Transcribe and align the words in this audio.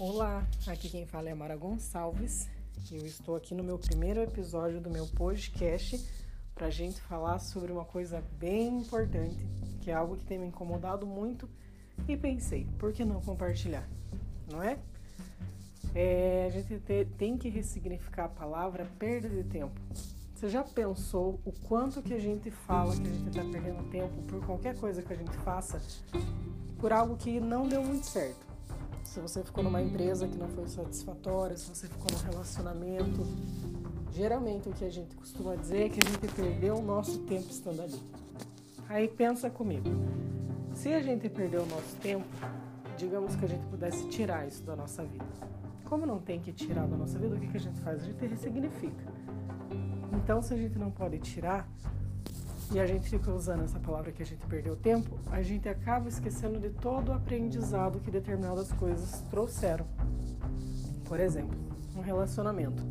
Olá, 0.00 0.46
aqui 0.68 0.88
quem 0.88 1.04
fala 1.04 1.28
é 1.28 1.34
Mara 1.34 1.56
Gonçalves. 1.56 2.48
Eu 2.88 3.04
estou 3.04 3.34
aqui 3.34 3.52
no 3.52 3.64
meu 3.64 3.76
primeiro 3.76 4.20
episódio 4.20 4.80
do 4.80 4.88
meu 4.88 5.08
podcast 5.08 6.00
para 6.54 6.70
gente 6.70 7.00
falar 7.00 7.40
sobre 7.40 7.72
uma 7.72 7.84
coisa 7.84 8.22
bem 8.38 8.78
importante, 8.78 9.44
que 9.80 9.90
é 9.90 9.94
algo 9.94 10.16
que 10.16 10.24
tem 10.24 10.38
me 10.38 10.46
incomodado 10.46 11.04
muito 11.04 11.50
e 12.06 12.16
pensei, 12.16 12.64
por 12.78 12.92
que 12.92 13.04
não 13.04 13.20
compartilhar? 13.20 13.88
Não 14.48 14.62
é? 14.62 14.78
é 15.96 16.46
a 16.46 16.50
gente 16.50 17.08
tem 17.18 17.36
que 17.36 17.48
ressignificar 17.48 18.26
a 18.26 18.28
palavra 18.28 18.86
perda 19.00 19.28
de 19.28 19.42
tempo. 19.42 19.80
Você 20.32 20.48
já 20.48 20.62
pensou 20.62 21.40
o 21.44 21.50
quanto 21.50 22.00
que 22.02 22.14
a 22.14 22.20
gente 22.20 22.52
fala 22.52 22.94
que 22.94 23.02
a 23.02 23.12
gente 23.12 23.30
está 23.30 23.42
perdendo 23.42 23.90
tempo 23.90 24.22
por 24.28 24.46
qualquer 24.46 24.78
coisa 24.78 25.02
que 25.02 25.12
a 25.12 25.16
gente 25.16 25.36
faça, 25.38 25.82
por 26.78 26.92
algo 26.92 27.16
que 27.16 27.40
não 27.40 27.66
deu 27.66 27.82
muito 27.82 28.06
certo? 28.06 28.47
Se 29.08 29.20
você 29.20 29.42
ficou 29.42 29.64
numa 29.64 29.80
empresa 29.80 30.28
que 30.28 30.36
não 30.36 30.48
foi 30.48 30.68
satisfatória, 30.68 31.56
se 31.56 31.74
você 31.74 31.88
ficou 31.88 32.06
num 32.12 32.30
relacionamento, 32.30 33.26
geralmente 34.12 34.68
o 34.68 34.72
que 34.72 34.84
a 34.84 34.90
gente 34.90 35.16
costuma 35.16 35.56
dizer 35.56 35.86
é 35.86 35.88
que 35.88 35.98
a 35.98 36.10
gente 36.10 36.34
perdeu 36.34 36.76
o 36.76 36.82
nosso 36.82 37.18
tempo 37.20 37.48
estando 37.50 37.80
ali. 37.80 37.98
Aí 38.86 39.08
pensa 39.08 39.48
comigo. 39.48 39.88
Se 40.74 40.92
a 40.92 41.00
gente 41.00 41.26
perdeu 41.30 41.62
o 41.62 41.66
nosso 41.66 41.96
tempo, 41.96 42.26
digamos 42.98 43.34
que 43.34 43.46
a 43.46 43.48
gente 43.48 43.66
pudesse 43.68 44.06
tirar 44.10 44.46
isso 44.46 44.62
da 44.62 44.76
nossa 44.76 45.02
vida. 45.02 45.24
Como 45.86 46.04
não 46.04 46.18
tem 46.18 46.38
que 46.38 46.52
tirar 46.52 46.86
da 46.86 46.96
nossa 46.96 47.18
vida, 47.18 47.34
o 47.34 47.40
que 47.40 47.56
a 47.56 47.60
gente 47.60 47.80
faz? 47.80 48.02
A 48.02 48.04
gente 48.04 48.26
ressignifica. 48.26 49.04
Então, 50.12 50.42
se 50.42 50.52
a 50.52 50.56
gente 50.56 50.78
não 50.78 50.90
pode 50.90 51.18
tirar 51.18 51.66
e 52.72 52.78
a 52.78 52.86
gente 52.86 53.08
fica 53.08 53.32
usando 53.32 53.62
essa 53.64 53.78
palavra 53.78 54.12
que 54.12 54.22
a 54.22 54.26
gente 54.26 54.46
perdeu 54.46 54.76
tempo, 54.76 55.18
a 55.30 55.40
gente 55.42 55.68
acaba 55.68 56.08
esquecendo 56.08 56.58
de 56.60 56.70
todo 56.70 57.10
o 57.10 57.12
aprendizado 57.12 58.00
que 58.00 58.10
determinadas 58.10 58.70
coisas 58.72 59.22
trouxeram. 59.30 59.86
Por 61.06 61.18
exemplo, 61.18 61.56
um 61.96 62.00
relacionamento. 62.00 62.82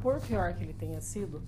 Por 0.00 0.20
pior 0.20 0.54
que 0.54 0.62
ele 0.62 0.74
tenha 0.74 1.00
sido, 1.00 1.42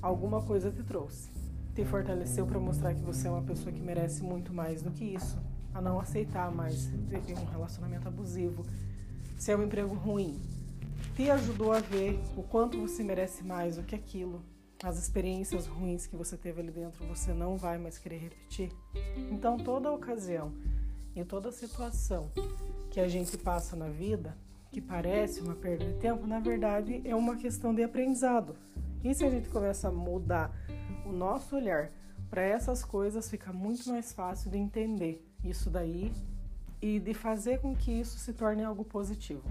alguma 0.00 0.42
coisa 0.42 0.70
te 0.70 0.82
trouxe. 0.82 1.30
Te 1.74 1.84
fortaleceu 1.84 2.46
para 2.46 2.58
mostrar 2.58 2.94
que 2.94 3.02
você 3.02 3.28
é 3.28 3.30
uma 3.30 3.42
pessoa 3.42 3.70
que 3.70 3.80
merece 3.80 4.22
muito 4.22 4.52
mais 4.52 4.82
do 4.82 4.90
que 4.90 5.04
isso. 5.04 5.38
A 5.74 5.80
não 5.80 6.00
aceitar 6.00 6.50
mais 6.50 6.86
viver 6.86 7.38
um 7.38 7.44
relacionamento 7.44 8.08
abusivo, 8.08 8.64
ser 9.36 9.56
um 9.56 9.62
emprego 9.62 9.94
ruim, 9.94 10.40
te 11.14 11.30
ajudou 11.30 11.72
a 11.72 11.80
ver 11.80 12.18
o 12.36 12.42
quanto 12.42 12.80
você 12.80 13.04
merece 13.04 13.44
mais 13.44 13.76
do 13.76 13.82
que 13.82 13.94
aquilo. 13.94 14.42
As 14.82 14.98
experiências 14.98 15.66
ruins 15.66 16.06
que 16.06 16.16
você 16.16 16.38
teve 16.38 16.62
ali 16.62 16.70
dentro, 16.70 17.06
você 17.06 17.34
não 17.34 17.58
vai 17.58 17.76
mais 17.76 17.98
querer 17.98 18.16
repetir. 18.16 18.72
Então, 19.30 19.58
toda 19.58 19.92
ocasião 19.92 20.54
e 21.14 21.22
toda 21.22 21.52
situação 21.52 22.30
que 22.90 22.98
a 22.98 23.06
gente 23.06 23.36
passa 23.36 23.76
na 23.76 23.90
vida, 23.90 24.38
que 24.72 24.80
parece 24.80 25.42
uma 25.42 25.54
perda 25.54 25.84
de 25.84 25.94
tempo, 25.98 26.26
na 26.26 26.40
verdade 26.40 27.02
é 27.04 27.14
uma 27.14 27.36
questão 27.36 27.74
de 27.74 27.82
aprendizado. 27.82 28.56
E 29.04 29.14
se 29.14 29.22
a 29.22 29.30
gente 29.30 29.50
começa 29.50 29.88
a 29.88 29.92
mudar 29.92 30.50
o 31.04 31.12
nosso 31.12 31.56
olhar 31.56 31.92
para 32.30 32.40
essas 32.40 32.82
coisas, 32.82 33.28
fica 33.28 33.52
muito 33.52 33.86
mais 33.90 34.14
fácil 34.14 34.50
de 34.50 34.56
entender 34.56 35.22
isso 35.44 35.68
daí 35.68 36.10
e 36.80 36.98
de 36.98 37.12
fazer 37.12 37.60
com 37.60 37.76
que 37.76 37.92
isso 37.92 38.18
se 38.18 38.32
torne 38.32 38.64
algo 38.64 38.84
positivo. 38.84 39.42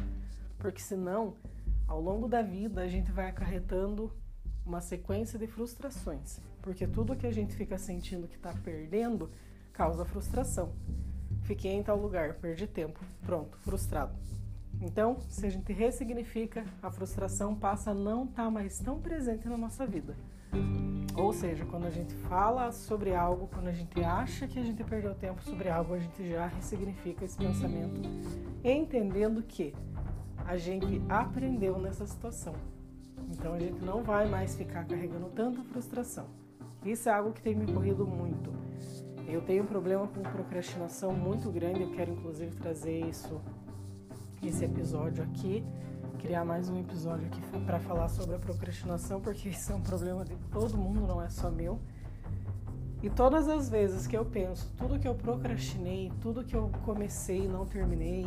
Porque 0.57 0.81
senão 0.81 1.35
ao 1.87 2.01
longo 2.01 2.27
da 2.27 2.41
vida, 2.41 2.81
a 2.81 2.87
gente 2.87 3.11
vai 3.11 3.27
acarretando 3.29 4.11
uma 4.69 4.81
sequência 4.81 5.39
de 5.39 5.47
frustrações, 5.47 6.39
porque 6.61 6.85
tudo 6.85 7.15
que 7.15 7.25
a 7.25 7.31
gente 7.31 7.55
fica 7.55 7.77
sentindo 7.77 8.27
que 8.27 8.35
está 8.35 8.53
perdendo 8.63 9.29
causa 9.73 10.05
frustração. 10.05 10.73
Fiquei 11.41 11.71
em 11.71 11.81
tal 11.81 11.97
lugar, 11.97 12.35
perdi 12.35 12.67
tempo, 12.67 12.99
pronto, 13.25 13.57
frustrado. 13.59 14.13
Então, 14.79 15.19
se 15.27 15.45
a 15.47 15.49
gente 15.49 15.73
ressignifica, 15.73 16.63
a 16.83 16.91
frustração 16.91 17.55
passa 17.55 17.91
a 17.91 17.93
não 17.95 18.25
estar 18.25 18.43
tá 18.43 18.51
mais 18.51 18.77
tão 18.77 18.99
presente 19.01 19.47
na 19.47 19.57
nossa 19.57 19.87
vida. 19.87 20.15
Ou 21.15 21.33
seja, 21.33 21.65
quando 21.65 21.87
a 21.87 21.89
gente 21.89 22.13
fala 22.13 22.71
sobre 22.71 23.15
algo, 23.15 23.47
quando 23.47 23.67
a 23.67 23.73
gente 23.73 24.01
acha 24.03 24.47
que 24.47 24.59
a 24.59 24.63
gente 24.63 24.83
perdeu 24.83 25.15
tempo 25.15 25.41
sobre 25.41 25.67
algo, 25.67 25.95
a 25.95 25.99
gente 25.99 26.29
já 26.29 26.45
ressignifica 26.45 27.25
esse 27.25 27.35
pensamento, 27.35 27.99
entendendo 28.63 29.41
que 29.41 29.73
a 30.45 30.55
gente 30.57 31.01
aprendeu 31.09 31.79
nessa 31.79 32.05
situação. 32.05 32.53
Então 33.29 33.53
a 33.53 33.59
gente 33.59 33.83
não 33.83 34.03
vai 34.03 34.27
mais 34.27 34.55
ficar 34.55 34.85
carregando 34.85 35.29
tanta 35.29 35.63
frustração. 35.63 36.25
Isso 36.83 37.09
é 37.09 37.13
algo 37.13 37.31
que 37.31 37.41
tem 37.41 37.55
me 37.55 37.71
corrido 37.71 38.05
muito. 38.05 38.51
Eu 39.27 39.41
tenho 39.41 39.63
um 39.63 39.67
problema 39.67 40.07
com 40.07 40.21
procrastinação 40.21 41.13
muito 41.13 41.51
grande, 41.51 41.83
eu 41.83 41.91
quero 41.91 42.11
inclusive 42.11 42.55
trazer 42.55 43.05
isso 43.05 43.39
esse 44.41 44.63
episódio 44.63 45.23
aqui, 45.23 45.63
criar 46.17 46.45
mais 46.45 46.69
um 46.69 46.79
episódio 46.79 47.27
aqui 47.27 47.41
para 47.65 47.79
falar 47.79 48.07
sobre 48.07 48.35
a 48.35 48.39
procrastinação, 48.39 49.21
porque 49.21 49.49
isso 49.49 49.71
é 49.71 49.75
um 49.75 49.81
problema 49.81 50.23
de 50.25 50.35
todo 50.51 50.77
mundo, 50.77 51.05
não 51.05 51.21
é 51.21 51.29
só 51.29 51.51
meu. 51.51 51.79
E 53.03 53.09
todas 53.09 53.47
as 53.47 53.69
vezes 53.69 54.07
que 54.07 54.17
eu 54.17 54.25
penso, 54.25 54.73
tudo 54.77 54.99
que 54.99 55.07
eu 55.07 55.15
procrastinei, 55.15 56.11
tudo 56.21 56.43
que 56.43 56.55
eu 56.55 56.69
comecei 56.83 57.45
e 57.45 57.47
não 57.47 57.65
terminei, 57.65 58.25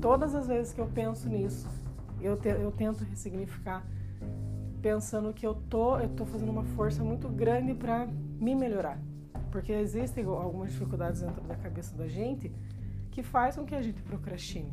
todas 0.00 0.34
as 0.34 0.46
vezes 0.46 0.72
que 0.72 0.80
eu 0.80 0.86
penso 0.86 1.28
nisso, 1.28 1.68
eu, 2.20 2.36
te, 2.36 2.48
eu 2.48 2.70
tento 2.70 3.02
ressignificar 3.04 3.84
pensando 4.82 5.32
que 5.32 5.46
eu 5.46 5.54
tô, 5.54 5.98
eu 5.98 6.08
tô 6.08 6.26
fazendo 6.26 6.50
uma 6.50 6.64
força 6.64 7.04
muito 7.04 7.28
grande 7.28 7.72
para 7.72 8.06
me 8.40 8.54
melhorar. 8.54 8.98
Porque 9.50 9.72
existem 9.72 10.24
algumas 10.24 10.72
dificuldades 10.72 11.20
dentro 11.20 11.42
da 11.42 11.54
cabeça 11.54 11.94
da 11.96 12.08
gente 12.08 12.50
que 13.10 13.22
faz 13.22 13.56
com 13.56 13.64
que 13.64 13.74
a 13.74 13.82
gente 13.82 14.02
procrastine. 14.02 14.72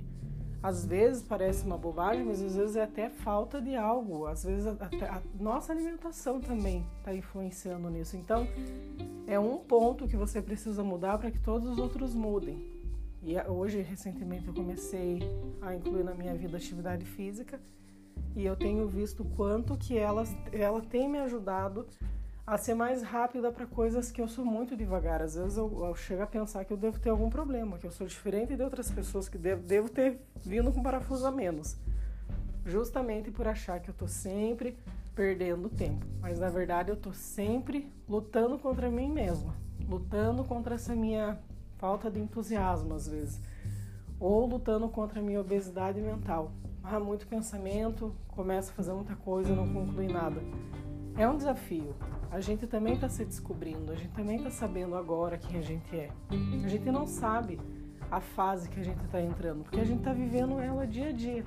Às 0.61 0.85
vezes 0.85 1.23
parece 1.23 1.65
uma 1.65 1.77
bobagem, 1.77 2.25
mas 2.25 2.41
às 2.41 2.55
vezes 2.55 2.75
é 2.75 2.83
até 2.83 3.09
falta 3.09 3.61
de 3.61 3.75
algo. 3.75 4.25
Às 4.25 4.43
vezes 4.43 4.67
até 4.67 5.07
a 5.07 5.21
nossa 5.39 5.71
alimentação 5.71 6.41
também 6.41 6.85
está 6.97 7.13
influenciando 7.13 7.89
nisso. 7.89 8.17
Então, 8.17 8.45
é 9.25 9.39
um 9.39 9.57
ponto 9.57 10.07
que 10.07 10.17
você 10.17 10.41
precisa 10.41 10.83
mudar 10.83 11.17
para 11.17 11.31
que 11.31 11.39
todos 11.39 11.67
os 11.69 11.77
outros 11.77 12.13
mudem. 12.13 12.57
E 13.21 13.37
hoje, 13.47 13.81
recentemente, 13.81 14.47
eu 14.47 14.53
comecei 14.53 15.19
a 15.61 15.75
incluir 15.75 16.03
na 16.03 16.13
minha 16.13 16.33
vida 16.35 16.57
atividade 16.57 17.05
física 17.05 17.59
e 18.35 18.45
eu 18.45 18.55
tenho 18.55 18.87
visto 18.87 19.23
quanto 19.35 19.77
que 19.77 19.97
ela, 19.97 20.23
ela 20.51 20.81
tem 20.81 21.09
me 21.09 21.19
ajudado 21.19 21.85
a 22.49 22.57
ser 22.57 22.73
mais 22.73 23.03
rápida 23.03 23.51
para 23.51 23.67
coisas 23.67 24.11
que 24.11 24.19
eu 24.19 24.27
sou 24.27 24.43
muito 24.43 24.75
devagar. 24.75 25.21
Às 25.21 25.35
vezes 25.35 25.55
eu, 25.55 25.85
eu, 25.85 25.95
chego 25.95 26.23
a 26.23 26.27
pensar 26.27 26.65
que 26.65 26.73
eu 26.73 26.77
devo 26.77 26.99
ter 26.99 27.11
algum 27.11 27.29
problema, 27.29 27.77
que 27.77 27.85
eu 27.85 27.91
sou 27.91 28.07
diferente 28.07 28.55
de 28.55 28.63
outras 28.63 28.89
pessoas 28.89 29.29
que 29.29 29.37
devo, 29.37 29.61
devo 29.61 29.87
ter 29.87 30.19
vindo 30.43 30.71
com 30.71 30.81
parafuso 30.81 31.27
a 31.27 31.31
menos. 31.31 31.77
Justamente 32.65 33.29
por 33.29 33.47
achar 33.47 33.79
que 33.79 33.89
eu 33.89 33.91
estou 33.91 34.07
sempre 34.07 34.75
perdendo 35.13 35.69
tempo. 35.69 36.03
Mas 36.21 36.39
na 36.39 36.49
verdade 36.49 36.89
eu 36.89 36.95
estou 36.95 37.13
sempre 37.13 37.87
lutando 38.07 38.57
contra 38.57 38.89
mim 38.89 39.11
mesma, 39.11 39.53
lutando 39.87 40.43
contra 40.43 40.73
essa 40.73 40.95
minha 40.95 41.37
falta 41.77 42.09
de 42.09 42.19
entusiasmo 42.19 42.95
às 42.95 43.07
vezes, 43.07 43.39
ou 44.19 44.47
lutando 44.47 44.89
contra 44.89 45.19
a 45.19 45.23
minha 45.23 45.39
obesidade 45.39 46.01
mental. 46.01 46.51
Há 46.83 46.99
muito 46.99 47.27
pensamento, 47.27 48.15
começa 48.29 48.71
a 48.71 48.73
fazer 48.73 48.93
muita 48.93 49.15
coisa, 49.15 49.55
não 49.55 49.67
conclui 49.71 50.07
nada. 50.07 50.41
É 51.17 51.27
um 51.27 51.35
desafio. 51.35 51.95
A 52.31 52.39
gente 52.39 52.65
também 52.67 52.93
está 52.93 53.09
se 53.09 53.25
descobrindo, 53.25 53.91
a 53.91 53.95
gente 53.95 54.11
também 54.11 54.37
está 54.37 54.49
sabendo 54.49 54.95
agora 54.95 55.37
quem 55.37 55.59
a 55.59 55.61
gente 55.61 55.95
é. 55.95 56.09
A 56.63 56.67
gente 56.67 56.89
não 56.91 57.05
sabe 57.05 57.59
a 58.09 58.19
fase 58.19 58.69
que 58.69 58.79
a 58.79 58.83
gente 58.83 59.03
está 59.03 59.21
entrando, 59.21 59.63
porque 59.63 59.79
a 59.79 59.85
gente 59.85 59.99
está 59.99 60.13
vivendo 60.13 60.59
ela 60.59 60.85
dia 60.87 61.09
a 61.09 61.11
dia. 61.11 61.45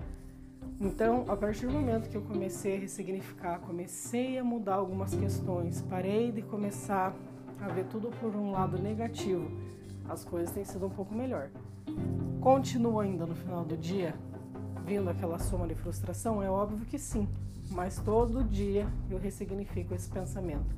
Então, 0.81 1.25
a 1.29 1.37
partir 1.37 1.67
do 1.67 1.73
momento 1.73 2.09
que 2.09 2.17
eu 2.17 2.23
comecei 2.23 2.77
a 2.77 2.81
ressignificar, 2.81 3.61
comecei 3.61 4.39
a 4.39 4.45
mudar 4.45 4.75
algumas 4.75 5.15
questões, 5.15 5.81
parei 5.83 6.33
de 6.33 6.43
começar 6.43 7.15
a 7.61 7.69
ver 7.69 7.87
tudo 7.87 8.11
por 8.21 8.35
um 8.35 8.51
lado 8.51 8.79
negativo 8.79 9.51
as 10.09 10.25
coisas 10.25 10.53
têm 10.53 10.65
sido 10.65 10.87
um 10.87 10.91
pouco 10.91 11.15
melhor. 11.15 11.51
Continua 12.41 13.05
ainda 13.05 13.27
no 13.27 13.35
final 13.35 13.65
do 13.65 13.77
dia 13.77 14.15
vindo 14.87 15.09
aquela 15.09 15.39
soma 15.39 15.67
de 15.67 15.75
frustração? 15.75 16.43
É 16.43 16.51
óbvio 16.51 16.85
que 16.87 16.99
sim, 16.99 17.29
mas 17.71 17.99
todo 17.99 18.45
dia 18.45 18.87
eu 19.11 19.19
ressignifico 19.19 19.95
esse 19.95 20.09
pensamento. 20.09 20.75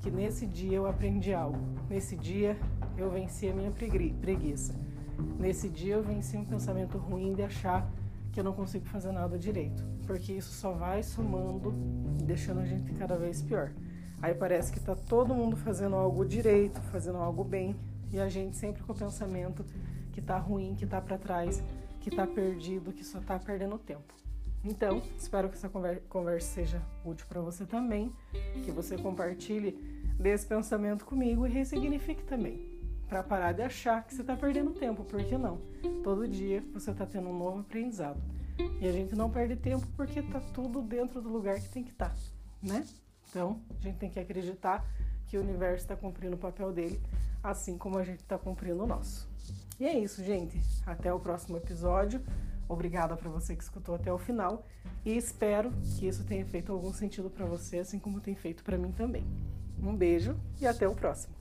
Que 0.00 0.10
nesse 0.10 0.46
dia 0.46 0.76
eu 0.76 0.86
aprendi 0.86 1.32
algo, 1.32 1.58
nesse 1.88 2.16
dia 2.16 2.56
eu 2.96 3.10
venci 3.10 3.48
a 3.48 3.54
minha 3.54 3.70
preguiça, 3.70 4.74
nesse 5.38 5.68
dia 5.68 5.94
eu 5.94 6.02
venci 6.02 6.36
um 6.36 6.44
pensamento 6.44 6.98
ruim 6.98 7.34
de 7.34 7.42
achar 7.42 7.90
que 8.30 8.38
eu 8.38 8.44
não 8.44 8.52
consigo 8.52 8.84
fazer 8.86 9.12
nada 9.12 9.38
direito, 9.38 9.82
porque 10.06 10.32
isso 10.32 10.52
só 10.52 10.72
vai 10.72 11.02
somando 11.02 11.72
deixando 12.24 12.60
a 12.60 12.66
gente 12.66 12.92
cada 12.92 13.16
vez 13.16 13.40
pior. 13.40 13.72
Aí 14.20 14.34
parece 14.34 14.72
que 14.72 14.78
está 14.78 14.94
todo 14.94 15.34
mundo 15.34 15.56
fazendo 15.56 15.96
algo 15.96 16.24
direito, 16.24 16.80
fazendo 16.82 17.18
algo 17.18 17.42
bem, 17.42 17.74
e 18.12 18.20
a 18.20 18.28
gente 18.28 18.56
sempre 18.56 18.82
com 18.82 18.92
o 18.92 18.96
pensamento 18.96 19.64
que 20.12 20.20
tá 20.20 20.38
ruim, 20.38 20.74
que 20.74 20.86
tá 20.86 21.00
para 21.00 21.18
trás, 21.18 21.62
que 22.06 22.14
tá 22.14 22.24
perdido, 22.24 22.92
que 22.92 23.02
só 23.02 23.18
tá 23.18 23.36
perdendo 23.36 23.76
tempo. 23.80 24.14
Então, 24.64 25.02
espero 25.18 25.48
que 25.48 25.56
essa 25.56 25.68
conversa 26.08 26.54
seja 26.54 26.80
útil 27.04 27.26
para 27.28 27.40
você 27.40 27.66
também, 27.66 28.12
que 28.64 28.70
você 28.70 28.96
compartilhe 28.96 29.72
desse 30.16 30.46
pensamento 30.46 31.04
comigo 31.04 31.44
e 31.48 31.50
ressignifique 31.50 32.22
também. 32.22 32.78
para 33.08 33.24
parar 33.24 33.52
de 33.52 33.62
achar 33.62 34.04
que 34.04 34.14
você 34.14 34.20
está 34.20 34.36
perdendo 34.36 34.70
tempo, 34.72 35.04
porque 35.04 35.36
não? 35.36 35.60
Todo 36.04 36.28
dia 36.28 36.62
você 36.72 36.92
está 36.92 37.04
tendo 37.04 37.28
um 37.28 37.36
novo 37.36 37.60
aprendizado. 37.60 38.20
E 38.80 38.86
a 38.86 38.92
gente 38.92 39.16
não 39.16 39.28
perde 39.28 39.56
tempo 39.56 39.86
porque 39.96 40.20
está 40.20 40.40
tudo 40.40 40.82
dentro 40.82 41.20
do 41.20 41.28
lugar 41.28 41.58
que 41.60 41.68
tem 41.68 41.82
que 41.82 41.90
estar, 41.90 42.10
tá, 42.10 42.16
né? 42.62 42.86
Então, 43.28 43.60
a 43.78 43.82
gente 43.82 43.98
tem 43.98 44.10
que 44.10 44.20
acreditar 44.20 44.84
que 45.26 45.36
o 45.36 45.40
universo 45.40 45.84
está 45.84 45.96
cumprindo 45.96 46.36
o 46.36 46.38
papel 46.38 46.72
dele, 46.72 47.00
assim 47.42 47.76
como 47.76 47.98
a 47.98 48.04
gente 48.04 48.20
está 48.20 48.38
cumprindo 48.38 48.84
o 48.84 48.86
nosso. 48.86 49.28
E 49.78 49.84
é 49.86 49.98
isso, 49.98 50.24
gente. 50.24 50.60
Até 50.86 51.12
o 51.12 51.20
próximo 51.20 51.56
episódio. 51.56 52.22
Obrigada 52.68 53.16
para 53.16 53.30
você 53.30 53.54
que 53.54 53.62
escutou 53.62 53.94
até 53.94 54.12
o 54.12 54.18
final 54.18 54.64
e 55.04 55.16
espero 55.16 55.70
que 55.82 56.08
isso 56.08 56.24
tenha 56.24 56.44
feito 56.44 56.72
algum 56.72 56.92
sentido 56.92 57.30
para 57.30 57.46
você, 57.46 57.78
assim 57.78 57.98
como 57.98 58.20
tem 58.20 58.34
feito 58.34 58.64
para 58.64 58.76
mim 58.76 58.90
também. 58.90 59.24
Um 59.80 59.94
beijo 59.94 60.36
e 60.60 60.66
até 60.66 60.88
o 60.88 60.94
próximo. 60.94 61.35